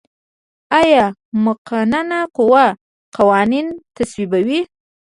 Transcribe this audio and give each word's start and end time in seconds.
آیا 0.79 1.05
مقننه 1.43 2.19
قوه 2.35 2.65
قوانین 3.15 3.67
تصویبوي؟ 3.95 4.59